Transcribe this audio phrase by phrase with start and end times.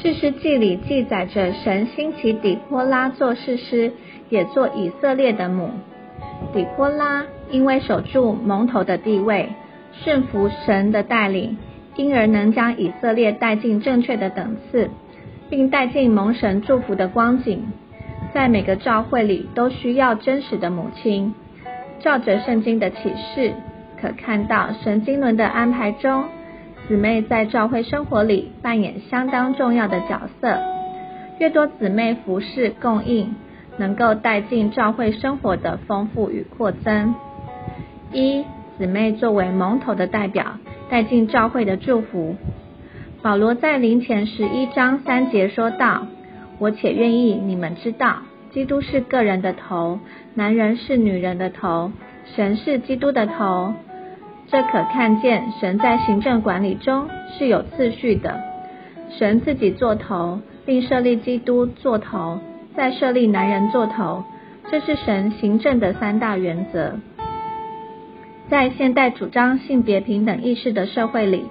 [0.00, 3.92] 士师记里记载着神兴起底波拉做士师，
[4.28, 5.70] 也做以色列的母。
[6.54, 9.48] 底波拉因为守住蒙头的地位，
[9.92, 11.58] 顺服神的带领，
[11.96, 14.88] 因而能将以色列带进正确的等次，
[15.50, 17.66] 并带进蒙神祝福的光景。
[18.32, 21.34] 在每个教会里都需要真实的母亲。
[21.98, 23.52] 照着圣经的启示，
[24.00, 26.26] 可看到神经轮的安排中，
[26.88, 30.58] 姊妹在教会生活里扮演相当重要的角色。
[31.38, 33.34] 越多姊妹服侍供应，
[33.76, 37.14] 能够带进教会生活的丰富与扩增。
[38.12, 38.42] 一
[38.78, 42.36] 姊妹作为蒙头的代表，带进教会的祝福。
[43.20, 46.06] 保罗在林前十一章三节说道。
[46.60, 50.00] 我且愿意你们知道，基督是个人的头，
[50.34, 51.92] 男人是女人的头，
[52.34, 53.74] 神是基督的头。
[54.50, 58.40] 这可看见神在行政管理中是有次序的。
[59.18, 62.38] 神自己做头，并设立基督做头，
[62.74, 64.24] 再设立男人做头，
[64.70, 66.98] 这是神行政的三大原则。
[68.48, 71.44] 在现代主张性别平等意识的社会里，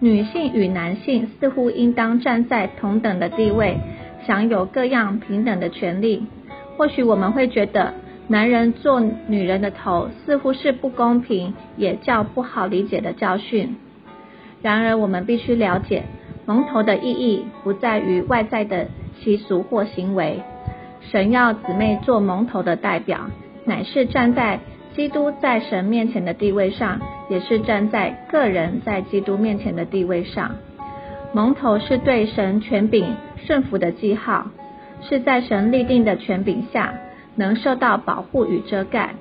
[0.00, 3.78] 女性与男性似乎应当站在同等的地位。
[4.24, 6.26] 享有各样平等的权利，
[6.76, 7.94] 或许我们会觉得
[8.28, 13.76] 男人做女人的头似乎是不公平，也较不好理解的教训。
[14.62, 16.04] 然而，我们必须了解，
[16.46, 18.86] 蒙头的意义不在于外在的
[19.20, 20.42] 习俗或行为。
[21.10, 23.30] 神要姊妹做蒙头的代表，
[23.64, 24.60] 乃是站在
[24.94, 30.56] 基督在神面前的地位上，也是站在个人在基督面前的地位上。
[31.34, 34.46] 蒙头是对神权柄顺服的记号，
[35.02, 36.94] 是在神立定的权柄下
[37.34, 39.14] 能受到保护与遮盖，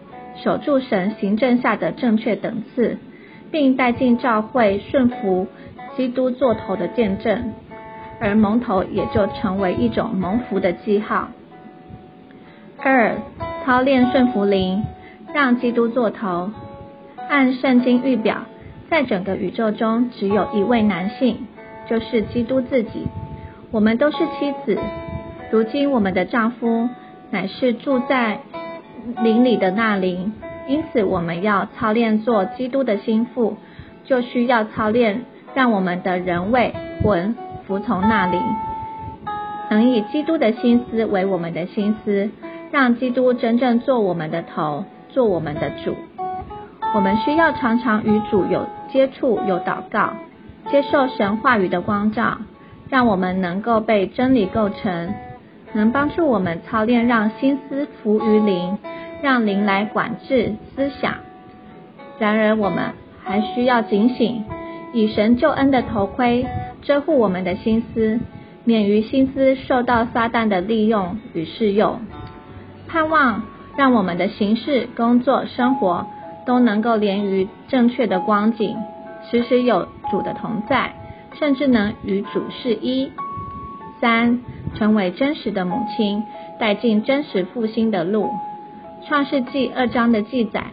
[0.44, 2.98] 守住神行政下的正确等次，
[3.52, 5.48] 并带进教会顺服
[5.95, 7.54] 基督做头的见证，
[8.20, 11.30] 而蒙头也就成为一种蒙福的记号。
[12.77, 13.17] 二、
[13.64, 14.83] 操练顺服灵，
[15.33, 16.52] 让基督做头。
[17.30, 18.45] 按圣经预表，
[18.89, 21.48] 在整个宇宙中只有一位男性。
[21.89, 23.08] 就是基督自己，
[23.70, 24.77] 我们都是妻子。
[25.52, 26.88] 如今我们的丈夫
[27.31, 28.42] 乃是住在
[29.23, 30.33] 灵里的那灵，
[30.67, 33.58] 因此我们要操练做基督的心腹，
[34.03, 38.41] 就需要操练让我们的人为魂服从那灵，
[39.70, 42.30] 能以基督的心思为我们的心思，
[42.71, 45.95] 让基督真正做我们的头，做我们的主。
[46.93, 50.14] 我们需要常常与主有接触，有祷告。
[50.70, 52.37] 接受神话语的光照，
[52.89, 55.14] 让我们能够被真理构成，
[55.73, 58.77] 能帮助我们操练，让心思服于灵，
[59.21, 61.15] 让灵来管制思想。
[62.20, 62.92] 然而，我们
[63.23, 64.43] 还需要警醒，
[64.93, 66.45] 以神救恩的头盔
[66.82, 68.20] 遮护我们的心思，
[68.64, 71.99] 免于心思受到撒旦的利用与试诱。
[72.88, 73.43] 盼望
[73.77, 76.05] 让我们的行事、工作、生活
[76.45, 78.76] 都能够连于正确的光景。
[79.30, 80.93] 时时有主的同在，
[81.39, 83.11] 甚至能与主是一。
[84.02, 84.42] 三，
[84.76, 86.23] 成为真实的母亲，
[86.59, 88.30] 带进真实复兴的路。
[89.08, 90.65] 创世纪二章的记载，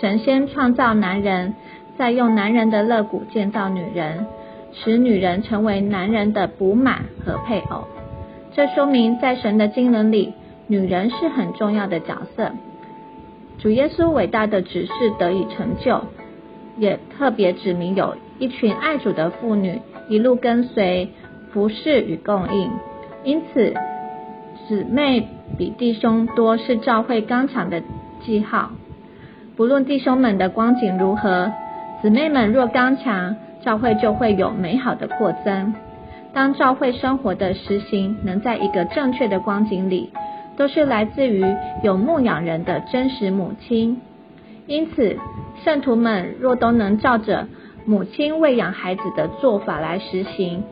[0.00, 1.54] 神仙创造男人，
[1.98, 4.26] 再用男人的肋骨建造女人，
[4.72, 7.84] 使女人成为男人的补满和配偶。
[8.54, 10.34] 这说明在神的经纶里，
[10.66, 12.52] 女人是很重要的角色。
[13.58, 16.02] 主耶稣伟大的指示得以成就。
[16.78, 21.10] 也特别指明有一群爱主的妇女一路跟随
[21.52, 22.70] 服侍与供应，
[23.22, 23.74] 因此
[24.66, 27.82] 姊妹比弟兄多是教会刚强的
[28.24, 28.70] 记号。
[29.56, 31.52] 不论弟兄们的光景如何，
[32.00, 35.74] 姊妹们若刚强，教会就会有美好的扩增。
[36.32, 40.10] 当教会生活的实行能在一个正确的光景里，
[40.56, 41.44] 都是来自于
[41.82, 44.00] 有牧养人的真实母亲。
[44.66, 45.18] 因此，
[45.64, 47.48] 圣徒们若都能照着
[47.84, 50.62] 母亲喂养孩子的做法来实行，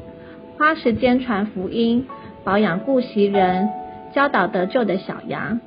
[0.57, 2.07] 花时间传福音、
[2.49, 3.69] 保养顾惜人、
[4.15, 5.61] 教导得救的小羊，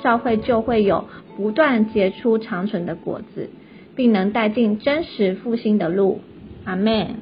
[0.00, 3.48] 教会就会有不断结出长存的果子，
[3.94, 6.20] 并能带进真实复兴的路。
[6.66, 7.14] 阿门。